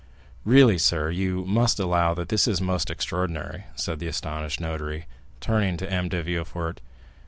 [0.45, 5.05] "Really, sir, you must allow that this is most extraordinary," said the astonished notary,
[5.41, 6.09] turning to M.
[6.09, 6.81] de Villefort.